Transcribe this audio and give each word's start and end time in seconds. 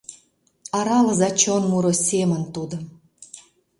Аралыза 0.77 1.29
чон 1.41 1.63
муро 1.71 1.93
семын 2.07 2.43
тудым. 2.55 2.83